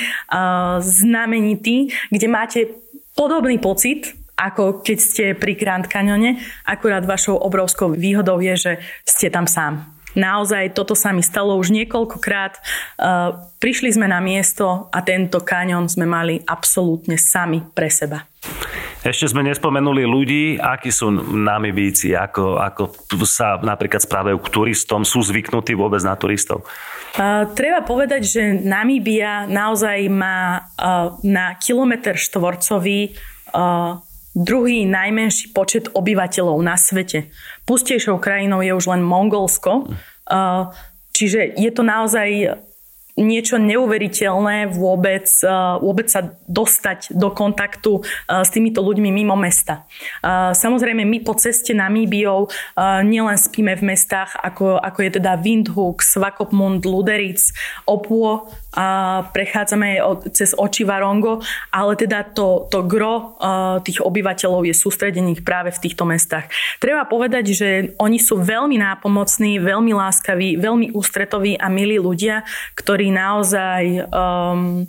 znamenitý, 0.83 1.95
kde 2.11 2.27
máte 2.27 2.61
podobný 3.15 3.63
pocit, 3.63 4.18
ako 4.39 4.87
keď 4.87 4.99
ste 5.03 5.25
pri 5.35 5.59
Grand 5.59 5.85
Canyone. 5.91 6.39
Akurát 6.63 7.03
vašou 7.03 7.35
obrovskou 7.35 7.91
výhodou 7.91 8.39
je, 8.39 8.55
že 8.55 8.73
ste 9.03 9.27
tam 9.29 9.51
sám. 9.51 9.99
Naozaj 10.17 10.73
toto 10.73 10.97
sa 10.97 11.13
mi 11.13 11.21
stalo 11.21 11.55
už 11.61 11.71
niekoľkokrát. 11.75 12.59
Uh, 12.97 13.45
prišli 13.61 13.93
sme 13.93 14.09
na 14.09 14.19
miesto 14.25 14.89
a 14.89 15.05
tento 15.05 15.45
kaňon 15.45 15.87
sme 15.87 16.09
mali 16.09 16.41
absolútne 16.43 17.21
sami 17.21 17.61
pre 17.61 17.93
seba. 17.93 18.25
Ešte 18.99 19.31
sme 19.31 19.47
nespomenuli 19.47 20.03
ľudí, 20.03 20.59
akí 20.59 20.91
sú 20.91 21.15
Namibíci, 21.15 22.19
ako, 22.19 22.59
ako 22.59 22.83
sa 23.23 23.63
napríklad 23.63 24.03
správajú 24.03 24.43
k 24.43 24.49
turistom, 24.51 25.07
sú 25.07 25.23
zvyknutí 25.23 25.79
vôbec 25.79 26.03
na 26.03 26.19
turistov? 26.19 26.67
Uh, 27.15 27.47
treba 27.55 27.87
povedať, 27.87 28.23
že 28.27 28.43
Namíbia 28.59 29.47
naozaj 29.47 30.09
má 30.11 30.67
uh, 30.75 31.15
na 31.23 31.55
kilometr 31.63 32.19
štvorcový 32.19 33.15
uh, 33.55 34.03
druhý 34.39 34.87
najmenší 34.87 35.51
počet 35.51 35.91
obyvateľov 35.91 36.59
na 36.63 36.79
svete. 36.79 37.31
Pustejšou 37.67 38.23
krajinou 38.23 38.63
je 38.63 38.71
už 38.71 38.87
len 38.95 39.03
Mongolsko. 39.03 39.91
Čiže 41.11 41.59
je 41.59 41.71
to 41.75 41.83
naozaj 41.83 42.59
niečo 43.19 43.59
neuveriteľné 43.59 44.71
vôbec, 44.71 45.27
eh, 45.43 45.51
vôbec 45.83 46.07
sa 46.07 46.39
dostať 46.47 47.19
do 47.19 47.35
kontaktu 47.35 48.03
eh, 48.03 48.47
s 48.47 48.49
týmito 48.55 48.81
ľuďmi 48.81 49.11
mimo 49.11 49.35
mesta. 49.35 49.85
Eh, 50.23 50.55
samozrejme, 50.55 51.03
my 51.03 51.19
po 51.27 51.35
ceste 51.35 51.75
Namíbiou 51.75 52.51
nielen 53.03 53.39
spíme 53.39 53.75
v 53.75 53.95
mestách, 53.95 54.39
ako, 54.39 54.79
ako 54.79 54.99
je 55.03 55.11
teda 55.19 55.35
Windhoek, 55.41 56.01
Svakopmund, 56.01 56.87
Luderic, 56.87 57.41
Opuo, 57.85 58.47
a 58.77 59.25
prechádzame 59.33 60.01
cez 60.37 60.53
Očivarongo, 60.53 61.41
ale 61.73 61.93
teda 61.97 62.27
to, 62.37 62.69
to 62.69 62.85
gro 62.85 63.41
tých 63.81 64.05
obyvateľov 64.05 64.69
je 64.69 64.75
sústredených 64.77 65.41
práve 65.41 65.73
v 65.73 65.83
týchto 65.89 66.05
mestách. 66.05 66.53
Treba 66.77 67.09
povedať, 67.09 67.45
že 67.57 67.69
oni 67.97 68.21
sú 68.21 68.45
veľmi 68.45 68.77
nápomocní, 68.77 69.57
veľmi 69.57 69.93
láskaví, 69.97 70.61
veľmi 70.61 70.93
ústretoví 70.93 71.57
a 71.57 71.73
milí 71.73 71.97
ľudia, 71.97 72.45
ktorí 72.77 73.09
naozaj 73.09 74.09
um, 74.13 74.85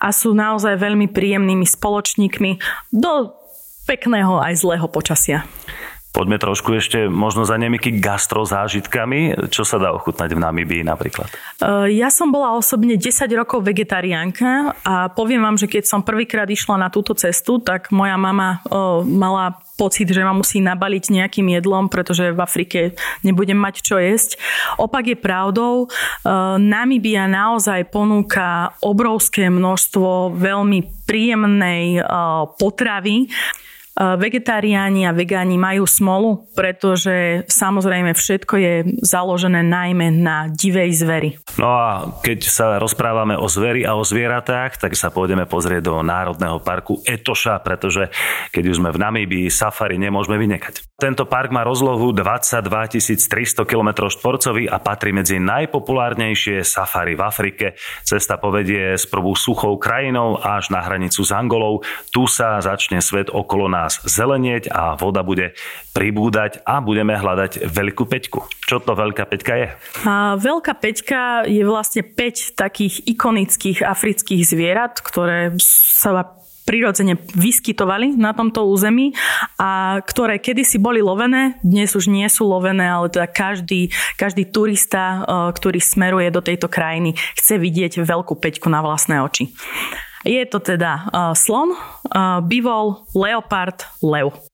a 0.00 0.08
sú 0.14 0.32
naozaj 0.32 0.78
veľmi 0.78 1.10
príjemnými 1.10 1.66
spoločníkmi 1.66 2.62
do 2.94 3.34
pekného 3.84 4.38
aj 4.38 4.54
zlého 4.62 4.86
počasia. 4.86 5.44
Poďme 6.10 6.42
trošku 6.42 6.74
ešte 6.74 7.06
možno 7.06 7.46
za 7.46 7.54
nemiky 7.54 8.02
gastrozážitkami. 8.02 9.46
Čo 9.46 9.62
sa 9.62 9.78
dá 9.78 9.94
ochutnať 9.94 10.34
v 10.34 10.42
Namibii 10.42 10.82
napríklad? 10.82 11.30
Uh, 11.62 11.86
ja 11.86 12.10
som 12.10 12.34
bola 12.34 12.58
osobne 12.58 12.98
10 12.98 13.30
rokov 13.38 13.62
vegetariánka 13.62 14.74
a 14.82 15.06
poviem 15.14 15.38
vám, 15.38 15.54
že 15.54 15.70
keď 15.70 15.86
som 15.86 16.02
prvýkrát 16.02 16.50
išla 16.50 16.82
na 16.82 16.88
túto 16.90 17.14
cestu, 17.14 17.62
tak 17.62 17.94
moja 17.94 18.18
mama 18.18 18.58
uh, 18.66 19.06
mala 19.06 19.62
pocit, 19.80 20.12
že 20.12 20.20
ma 20.20 20.36
musí 20.36 20.60
nabaliť 20.60 21.08
nejakým 21.08 21.56
jedlom, 21.56 21.88
pretože 21.88 22.36
v 22.36 22.40
Afrike 22.44 22.80
nebudem 23.24 23.56
mať 23.56 23.80
čo 23.80 23.96
jesť. 23.96 24.36
Opak 24.76 25.08
je 25.08 25.16
pravdou. 25.16 25.88
E, 25.88 26.28
Namibia 26.60 27.24
naozaj 27.24 27.88
ponúka 27.88 28.76
obrovské 28.84 29.48
množstvo 29.48 30.36
veľmi 30.36 31.08
príjemnej 31.08 31.96
e, 31.96 32.00
potravy. 32.60 33.32
Vegetariáni 34.00 35.04
a 35.04 35.12
vegáni 35.12 35.60
majú 35.60 35.84
smolu, 35.84 36.48
pretože 36.56 37.44
samozrejme 37.52 38.16
všetko 38.16 38.54
je 38.56 38.74
založené 39.04 39.60
najmä 39.60 40.08
na 40.08 40.48
divej 40.48 40.96
zveri. 40.96 41.30
No 41.60 41.68
a 41.68 41.88
keď 42.24 42.38
sa 42.48 42.66
rozprávame 42.80 43.36
o 43.36 43.44
zveri 43.44 43.84
a 43.84 43.92
o 43.92 44.00
zvieratách, 44.00 44.80
tak 44.80 44.96
sa 44.96 45.12
pôjdeme 45.12 45.44
pozrieť 45.44 45.92
do 45.92 46.00
Národného 46.00 46.64
parku 46.64 47.04
Etoša, 47.04 47.60
pretože 47.60 48.08
keď 48.56 48.72
už 48.72 48.78
sme 48.80 48.88
v 48.88 49.00
Namíbii, 49.04 49.46
safari 49.52 50.00
nemôžeme 50.00 50.40
vynekať. 50.40 50.96
Tento 50.96 51.28
park 51.28 51.52
má 51.52 51.60
rozlohu 51.60 52.12
22 52.16 53.04
300 53.28 53.64
km 53.64 54.08
štvorcový 54.08 54.68
a 54.68 54.80
patrí 54.80 55.12
medzi 55.12 55.40
najpopulárnejšie 55.40 56.64
safari 56.64 57.16
v 57.16 57.22
Afrike. 57.24 57.66
Cesta 58.04 58.36
povedie 58.36 58.96
s 58.96 59.04
prvú 59.04 59.36
suchou 59.36 59.80
krajinou 59.80 60.40
až 60.40 60.72
na 60.72 60.84
hranicu 60.84 61.24
s 61.24 61.32
Angolou. 61.32 61.80
Tu 62.12 62.24
sa 62.28 62.60
začne 62.60 63.00
svet 63.00 63.32
okolo 63.32 63.68
nás 63.68 63.89
nás 63.90 63.98
zelenieť 64.06 64.70
a 64.70 64.94
voda 64.94 65.26
bude 65.26 65.58
pribúdať 65.90 66.62
a 66.62 66.78
budeme 66.78 67.18
hľadať 67.18 67.66
veľkú 67.66 68.06
peťku. 68.06 68.46
Čo 68.62 68.78
to 68.78 68.94
veľká 68.94 69.26
peťka 69.26 69.54
je? 69.58 69.68
A 70.06 70.38
veľká 70.38 70.78
peťka 70.78 71.50
je 71.50 71.66
vlastne 71.66 72.06
5 72.06 72.54
takých 72.54 73.02
ikonických 73.10 73.82
afrických 73.82 74.46
zvierat, 74.46 75.02
ktoré 75.02 75.58
sa 75.58 76.38
prirodzene 76.62 77.18
vyskytovali 77.34 78.14
na 78.14 78.30
tomto 78.30 78.62
území 78.62 79.10
a 79.58 79.98
ktoré 80.06 80.38
kedysi 80.38 80.78
boli 80.78 81.02
lovené, 81.02 81.58
dnes 81.66 81.98
už 81.98 82.06
nie 82.06 82.30
sú 82.30 82.46
lovené, 82.46 82.86
ale 82.86 83.10
teda 83.10 83.26
každý, 83.26 83.90
každý 84.14 84.46
turista, 84.46 85.02
e, 85.02 85.50
ktorý 85.50 85.82
smeruje 85.82 86.30
do 86.30 86.38
tejto 86.38 86.70
krajiny, 86.70 87.18
chce 87.34 87.58
vidieť 87.58 88.06
veľkú 88.06 88.38
peťku 88.38 88.70
na 88.70 88.86
vlastné 88.86 89.18
oči. 89.18 89.50
Je 90.24 90.44
to 90.46 90.60
teda 90.60 91.08
uh, 91.08 91.32
slon, 91.32 91.72
uh, 91.72 92.40
bivol, 92.44 93.08
leopard, 93.14 93.88
lev. 94.04 94.49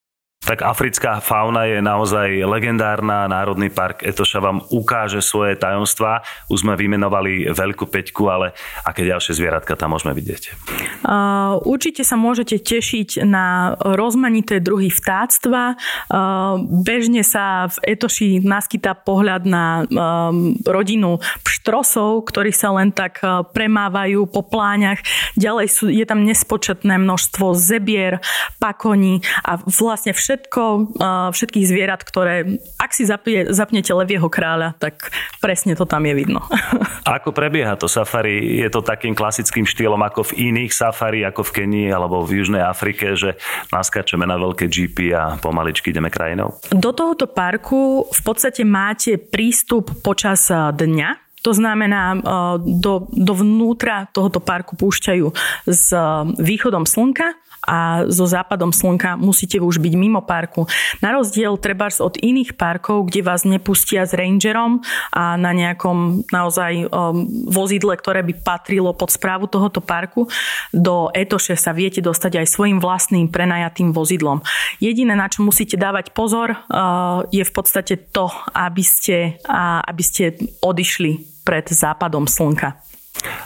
Tak 0.46 0.62
africká 0.62 1.18
fauna 1.18 1.66
je 1.66 1.82
naozaj 1.82 2.46
legendárna. 2.46 3.26
Národný 3.26 3.66
park 3.66 4.06
Etoša 4.06 4.38
vám 4.38 4.62
ukáže 4.70 5.18
svoje 5.18 5.58
tajomstvá. 5.58 6.22
Už 6.46 6.62
sme 6.62 6.78
vymenovali 6.78 7.50
veľkú 7.50 7.90
peťku, 7.90 8.30
ale 8.30 8.54
aké 8.86 9.02
ďalšie 9.02 9.34
zvieratka 9.34 9.74
tam 9.74 9.98
môžeme 9.98 10.14
vidieť? 10.14 10.54
Uh, 11.02 11.58
určite 11.66 12.06
sa 12.06 12.14
môžete 12.14 12.62
tešiť 12.62 13.26
na 13.26 13.74
rozmanité 13.74 14.62
druhy 14.62 14.86
vtáctva. 14.86 15.74
Uh, 16.06 16.62
bežne 16.62 17.26
sa 17.26 17.66
v 17.66 17.98
Etoši 17.98 18.38
naskytá 18.38 18.94
pohľad 18.94 19.50
na 19.50 19.82
um, 19.82 20.54
rodinu 20.62 21.18
pštrosov, 21.42 22.22
ktorí 22.30 22.54
sa 22.54 22.70
len 22.70 22.94
tak 22.94 23.18
premávajú 23.50 24.30
po 24.30 24.46
pláňach. 24.46 25.02
Ďalej 25.34 25.66
sú, 25.74 25.84
je 25.90 26.06
tam 26.06 26.22
nespočetné 26.22 27.02
množstvo 27.02 27.50
zebier, 27.58 28.22
pakoní 28.62 29.26
a 29.42 29.58
vlastne 29.58 30.14
všetko 30.14 30.35
všetko, 30.36 30.92
všetkých 31.32 31.64
zvierat, 31.64 32.04
ktoré, 32.04 32.60
ak 32.76 32.92
si 32.92 33.08
zapne, 33.08 33.48
zapnete 33.56 33.88
levieho 33.96 34.28
kráľa, 34.28 34.76
tak 34.76 35.08
presne 35.40 35.72
to 35.72 35.88
tam 35.88 36.04
je 36.04 36.12
vidno. 36.12 36.44
Ako 37.16 37.32
prebieha 37.32 37.80
to 37.80 37.88
safari? 37.88 38.60
Je 38.60 38.68
to 38.68 38.84
takým 38.84 39.16
klasickým 39.16 39.64
štýlom 39.64 40.02
ako 40.02 40.34
v 40.34 40.50
iných 40.50 40.74
safari, 40.74 41.22
ako 41.22 41.46
v 41.46 41.54
Kenii 41.54 41.88
alebo 41.94 42.26
v 42.26 42.42
Južnej 42.42 42.60
Afrike, 42.60 43.14
že 43.14 43.38
naskáčeme 43.70 44.26
na 44.26 44.34
veľké 44.36 44.66
jeepy 44.66 45.14
a 45.14 45.38
pomaličky 45.38 45.94
ideme 45.94 46.10
krajinou? 46.10 46.58
Do 46.74 46.90
tohoto 46.90 47.30
parku 47.30 48.10
v 48.10 48.20
podstate 48.26 48.66
máte 48.66 49.22
prístup 49.22 49.94
počas 50.02 50.50
dňa, 50.50 51.40
to 51.46 51.54
znamená, 51.54 52.18
do, 52.58 53.06
dovnútra 53.14 54.10
tohoto 54.10 54.42
parku 54.42 54.74
púšťajú 54.74 55.26
s 55.70 55.94
východom 56.42 56.82
slnka 56.90 57.45
a 57.66 58.06
so 58.06 58.24
západom 58.24 58.70
slnka 58.70 59.18
musíte 59.18 59.58
už 59.58 59.82
byť 59.82 59.94
mimo 59.98 60.22
parku. 60.22 60.64
Na 61.02 61.12
rozdiel 61.12 61.58
treba 61.58 61.90
od 61.90 62.18
iných 62.18 62.58
parkov, 62.58 63.10
kde 63.10 63.22
vás 63.22 63.46
nepustia 63.46 64.02
s 64.06 64.14
rangerom 64.14 64.82
a 65.14 65.38
na 65.38 65.54
nejakom 65.54 66.26
naozaj 66.34 66.86
um, 66.86 67.26
vozidle, 67.46 67.94
ktoré 67.94 68.26
by 68.26 68.34
patrilo 68.42 68.90
pod 68.90 69.14
správu 69.14 69.46
tohoto 69.46 69.78
parku, 69.78 70.26
do 70.74 71.10
Etoše 71.14 71.54
sa 71.54 71.70
viete 71.70 72.02
dostať 72.02 72.42
aj 72.42 72.46
svojim 72.50 72.78
vlastným 72.82 73.30
prenajatým 73.30 73.94
vozidlom. 73.94 74.42
Jediné, 74.82 75.14
na 75.14 75.30
čo 75.30 75.46
musíte 75.46 75.78
dávať 75.78 76.10
pozor, 76.10 76.54
uh, 76.54 77.22
je 77.30 77.42
v 77.46 77.52
podstate 77.54 77.94
to, 78.10 78.26
aby 78.54 78.82
ste, 78.82 79.38
aby 79.86 80.02
ste 80.02 80.34
odišli 80.62 81.42
pred 81.46 81.66
západom 81.70 82.26
slnka. 82.26 82.82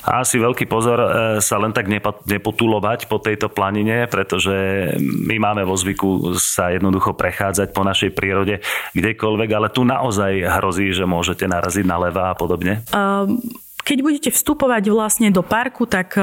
A 0.07 0.25
asi 0.25 0.41
veľký 0.41 0.65
pozor 0.65 0.99
e, 1.01 1.09
sa 1.45 1.57
len 1.61 1.73
tak 1.77 1.89
nepotulovať 2.25 3.09
po 3.09 3.21
tejto 3.21 3.53
planine, 3.53 4.09
pretože 4.09 4.53
my 5.01 5.37
máme 5.37 5.63
vo 5.65 5.77
zvyku 5.77 6.37
sa 6.41 6.73
jednoducho 6.73 7.13
prechádzať 7.13 7.69
po 7.73 7.85
našej 7.85 8.11
prírode 8.17 8.65
kdekoľvek, 8.97 9.51
ale 9.53 9.69
tu 9.69 9.85
naozaj 9.85 10.47
hrozí, 10.61 10.93
že 10.97 11.05
môžete 11.05 11.45
naraziť 11.45 11.85
na 11.85 11.97
leva 12.01 12.33
a 12.33 12.39
podobne. 12.39 12.85
Um 12.91 13.41
keď 13.85 13.99
budete 14.07 14.31
vstupovať 14.31 14.93
vlastne 14.93 15.29
do 15.35 15.43
parku, 15.43 15.89
tak 15.89 16.15
e, 16.15 16.23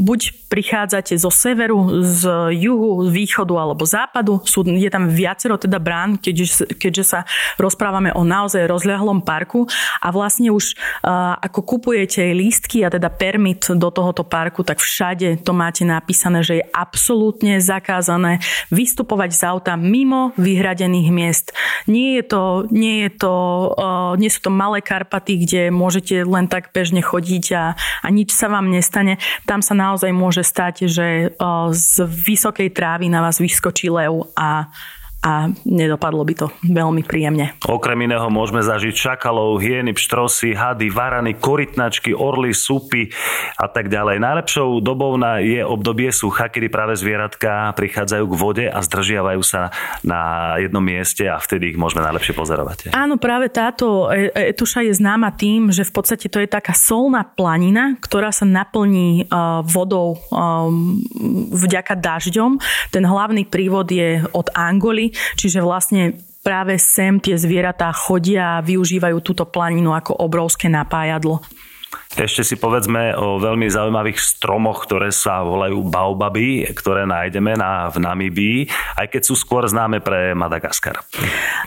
buď 0.00 0.48
prichádzate 0.48 1.16
zo 1.16 1.28
severu, 1.28 2.04
z 2.04 2.28
juhu, 2.56 3.04
z 3.04 3.10
východu 3.12 3.54
alebo 3.56 3.84
západu. 3.84 4.40
Sú, 4.44 4.64
je 4.64 4.88
tam 4.88 5.08
viacero 5.08 5.56
teda 5.56 5.80
brán, 5.80 6.16
keďže, 6.20 6.76
keďže 6.76 7.04
sa 7.04 7.20
rozprávame 7.56 8.12
o 8.12 8.24
naozaj 8.24 8.68
rozľahlom 8.68 9.24
parku 9.24 9.64
a 10.00 10.08
vlastne 10.12 10.52
už 10.52 10.76
uh, 10.76 11.36
ako 11.40 11.76
kupujete 11.76 12.32
lístky 12.36 12.84
a 12.84 12.92
teda 12.92 13.08
permit 13.08 13.64
do 13.72 13.88
tohoto 13.88 14.24
parku, 14.28 14.60
tak 14.60 14.80
všade 14.80 15.40
to 15.40 15.56
máte 15.56 15.88
napísané, 15.88 16.44
že 16.44 16.60
je 16.60 16.64
absolútne 16.72 17.56
zakázané 17.60 18.44
vystupovať 18.68 19.30
z 19.32 19.40
auta 19.48 19.74
mimo 19.76 20.36
vyhradených 20.36 21.08
miest. 21.08 21.46
Nie 21.88 22.20
je 22.20 22.24
to, 22.28 22.42
nie 22.68 23.08
je 23.08 23.10
to, 23.24 23.34
uh, 23.72 24.12
nie 24.20 24.28
sú 24.28 24.48
to 24.48 24.50
malé 24.52 24.84
Karpaty, 24.84 25.48
kde 25.48 25.72
môžete 25.72 26.28
len 26.28 26.44
tak 26.44 26.76
bežne 26.76 27.01
chodiť 27.02 27.44
a, 27.58 27.64
a 27.76 28.08
nič 28.08 28.30
sa 28.32 28.48
vám 28.48 28.70
nestane. 28.70 29.18
Tam 29.44 29.60
sa 29.60 29.74
naozaj 29.74 30.14
môže 30.14 30.46
stať, 30.46 30.86
že 30.86 31.36
z 31.74 31.94
vysokej 32.06 32.70
trávy 32.70 33.10
na 33.10 33.20
vás 33.20 33.42
vyskočí 33.42 33.90
lev 33.90 34.30
a 34.38 34.70
a 35.22 35.54
nedopadlo 35.62 36.26
by 36.26 36.34
to 36.34 36.46
veľmi 36.66 37.06
príjemne. 37.06 37.54
Okrem 37.62 38.10
iného 38.10 38.26
môžeme 38.26 38.58
zažiť 38.58 38.90
šakalov, 38.90 39.62
hieny, 39.62 39.94
pštrosy, 39.94 40.58
hady, 40.58 40.90
varany, 40.90 41.38
korytnačky, 41.38 42.10
orly, 42.10 42.50
supy 42.50 43.06
a 43.54 43.70
tak 43.70 43.86
ďalej. 43.86 44.18
Najlepšou 44.18 44.82
dobou 44.82 45.14
na 45.14 45.38
je 45.38 45.62
obdobie 45.62 46.10
sucha, 46.10 46.50
kedy 46.50 46.66
práve 46.66 46.98
zvieratka 46.98 47.70
prichádzajú 47.78 48.24
k 48.26 48.34
vode 48.34 48.66
a 48.66 48.78
zdržiavajú 48.82 49.42
sa 49.46 49.70
na 50.02 50.54
jednom 50.58 50.82
mieste 50.82 51.30
a 51.30 51.38
vtedy 51.38 51.70
ich 51.70 51.78
môžeme 51.78 52.02
najlepšie 52.02 52.34
pozorovať. 52.34 52.78
Áno, 52.90 53.14
práve 53.14 53.46
táto 53.54 54.10
e, 54.10 54.34
e, 54.34 54.50
etuša 54.50 54.82
je 54.82 54.98
známa 54.98 55.30
tým, 55.38 55.70
že 55.70 55.86
v 55.86 55.92
podstate 55.94 56.26
to 56.26 56.42
je 56.42 56.50
taká 56.50 56.74
solná 56.74 57.22
planina, 57.22 57.94
ktorá 58.02 58.34
sa 58.34 58.42
naplní 58.42 59.24
e, 59.30 59.38
vodou 59.70 60.18
vďaka 61.52 61.94
dažďom. 61.94 62.58
Ten 62.90 63.04
hlavný 63.06 63.46
prívod 63.46 63.86
je 63.86 64.24
od 64.34 64.50
Angoly 64.56 65.11
čiže 65.38 65.62
vlastne 65.62 66.18
práve 66.42 66.76
sem 66.76 67.22
tie 67.22 67.38
zvieratá 67.38 67.94
chodia 67.94 68.58
a 68.58 68.64
využívajú 68.64 69.18
túto 69.22 69.46
planinu 69.46 69.94
ako 69.94 70.18
obrovské 70.18 70.66
napájadlo. 70.66 71.40
Ešte 72.12 72.44
si 72.44 72.56
povedzme 72.60 73.16
o 73.16 73.40
veľmi 73.40 73.68
zaujímavých 73.72 74.20
stromoch, 74.20 74.84
ktoré 74.84 75.08
sa 75.12 75.44
volajú 75.44 75.80
baobaby, 75.84 76.68
ktoré 76.76 77.08
nájdeme 77.08 77.56
na, 77.56 77.88
v 77.88 78.04
Namíbii, 78.04 78.58
aj 79.00 79.06
keď 79.12 79.22
sú 79.24 79.34
skôr 79.36 79.64
známe 79.64 80.04
pre 80.04 80.36
Madagaskar. 80.36 81.00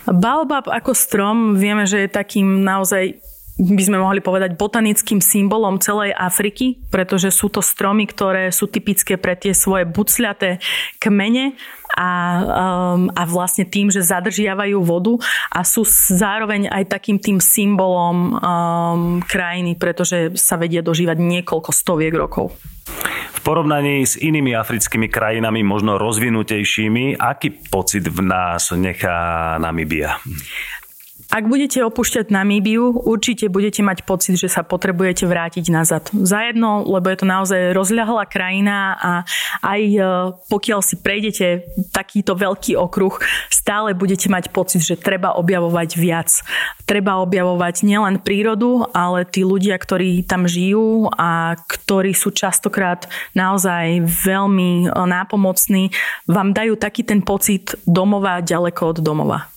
Baobab 0.06 0.70
ako 0.70 0.94
strom 0.94 1.58
vieme, 1.58 1.90
že 1.90 2.06
je 2.06 2.10
takým 2.14 2.62
naozaj 2.62 3.18
by 3.56 3.84
sme 3.88 4.04
mohli 4.04 4.20
povedať 4.20 4.60
botanickým 4.60 5.24
symbolom 5.24 5.80
celej 5.80 6.12
Afriky, 6.12 6.76
pretože 6.92 7.32
sú 7.32 7.48
to 7.48 7.64
stromy, 7.64 8.04
ktoré 8.04 8.52
sú 8.52 8.68
typické 8.68 9.16
pre 9.16 9.40
tie 9.40 9.56
svoje 9.56 9.88
bucľaté 9.88 10.60
kmene 11.00 11.56
a, 11.96 12.10
um, 12.44 13.08
a 13.16 13.24
vlastne 13.24 13.64
tým, 13.64 13.88
že 13.88 14.04
zadržiavajú 14.04 14.78
vodu 14.84 15.16
a 15.50 15.64
sú 15.64 15.88
zároveň 16.12 16.68
aj 16.68 16.92
takým 16.92 17.18
tým 17.18 17.40
symbolom 17.40 18.36
um, 18.36 19.24
krajiny, 19.24 19.80
pretože 19.80 20.36
sa 20.36 20.60
vedia 20.60 20.84
dožívať 20.84 21.18
niekoľko 21.18 21.72
stoviek 21.72 22.14
rokov. 22.14 22.52
V 23.36 23.40
porovnaní 23.42 24.06
s 24.06 24.14
inými 24.18 24.54
africkými 24.54 25.10
krajinami, 25.10 25.66
možno 25.66 25.98
rozvinutejšími, 25.98 27.18
aký 27.18 27.66
pocit 27.70 28.06
v 28.06 28.20
nás 28.22 28.70
nechá 28.78 29.58
Namibia? 29.58 30.22
Ak 31.36 31.52
budete 31.52 31.84
opúšťať 31.84 32.32
Namíbiu, 32.32 32.96
určite 32.96 33.52
budete 33.52 33.84
mať 33.84 34.08
pocit, 34.08 34.40
že 34.40 34.48
sa 34.48 34.64
potrebujete 34.64 35.28
vrátiť 35.28 35.68
nazad. 35.68 36.08
Zajedno, 36.16 36.88
lebo 36.88 37.12
je 37.12 37.18
to 37.20 37.28
naozaj 37.28 37.76
rozľahlá 37.76 38.24
krajina 38.24 38.96
a 38.96 39.12
aj 39.60 39.82
e, 39.84 40.00
pokiaľ 40.48 40.80
si 40.80 40.96
prejdete 40.96 41.76
takýto 41.92 42.40
veľký 42.40 42.80
okruh, 42.80 43.20
stále 43.52 43.92
budete 43.92 44.32
mať 44.32 44.48
pocit, 44.56 44.80
že 44.80 44.96
treba 44.96 45.36
objavovať 45.36 45.90
viac. 46.00 46.32
Treba 46.88 47.20
objavovať 47.20 47.84
nielen 47.84 48.24
prírodu, 48.24 48.88
ale 48.96 49.28
tí 49.28 49.44
ľudia, 49.44 49.76
ktorí 49.76 50.24
tam 50.24 50.48
žijú 50.48 51.12
a 51.20 51.60
ktorí 51.60 52.16
sú 52.16 52.32
častokrát 52.32 53.12
naozaj 53.36 54.08
veľmi 54.08 54.88
e, 54.88 54.96
nápomocní, 55.04 55.92
vám 56.32 56.56
dajú 56.56 56.80
taký 56.80 57.04
ten 57.04 57.20
pocit 57.20 57.76
domova 57.84 58.40
ďaleko 58.40 58.96
od 58.96 59.00
domova. 59.04 59.52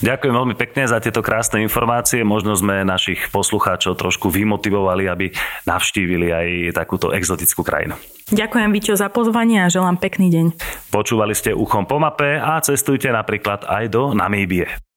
Ďakujem 0.00 0.34
veľmi 0.34 0.54
pekne 0.56 0.88
za 0.88 0.96
tieto 1.04 1.20
krásne 1.20 1.60
informácie. 1.60 2.24
Možno 2.24 2.56
sme 2.56 2.80
našich 2.82 3.28
poslucháčov 3.28 4.00
trošku 4.00 4.32
vymotivovali, 4.32 5.04
aby 5.12 5.26
navštívili 5.68 6.28
aj 6.32 6.48
takúto 6.72 7.12
exotickú 7.12 7.60
krajinu. 7.60 8.00
Ďakujem 8.32 8.70
Víťo 8.72 8.96
za 8.96 9.12
pozvanie 9.12 9.60
a 9.60 9.68
želám 9.68 10.00
pekný 10.00 10.32
deň. 10.32 10.46
Počúvali 10.88 11.36
ste 11.36 11.52
Uchom 11.52 11.84
po 11.84 12.00
mape 12.00 12.40
a 12.40 12.56
cestujte 12.64 13.12
napríklad 13.12 13.68
aj 13.68 13.84
do 13.92 14.16
Namíbie. 14.16 14.82